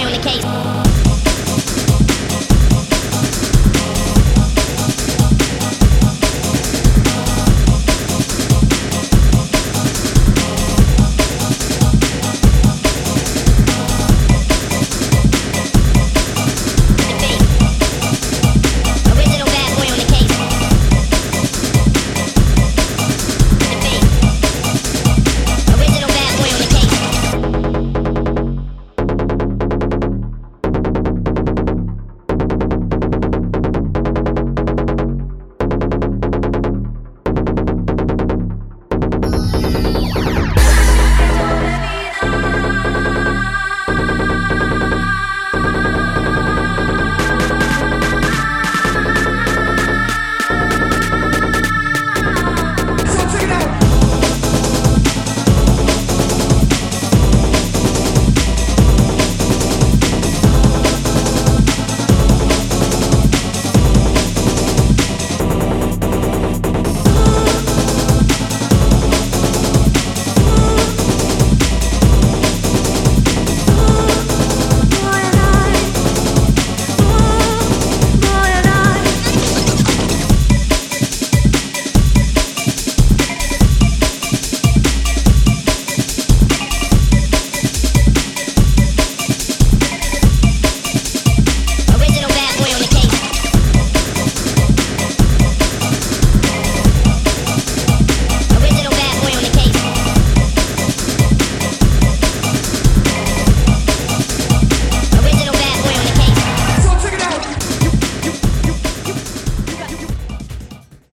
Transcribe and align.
clearing 0.00 0.14
the 0.14 0.28
case. 0.28 0.69